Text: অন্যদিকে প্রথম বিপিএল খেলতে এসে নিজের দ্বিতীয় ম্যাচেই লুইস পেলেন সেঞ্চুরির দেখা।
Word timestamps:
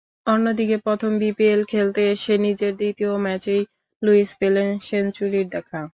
অন্যদিকে 0.27 0.77
প্রথম 0.85 1.11
বিপিএল 1.21 1.61
খেলতে 1.71 2.01
এসে 2.13 2.33
নিজের 2.45 2.73
দ্বিতীয় 2.77 3.13
ম্যাচেই 3.25 3.61
লুইস 4.01 4.29
পেলেন 4.39 4.69
সেঞ্চুরির 4.87 5.47
দেখা। 5.51 5.81